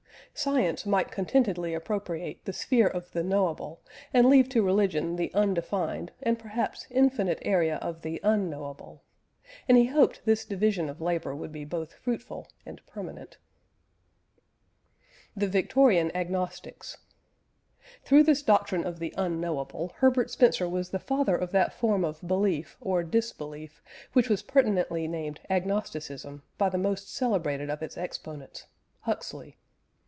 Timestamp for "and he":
9.67-9.87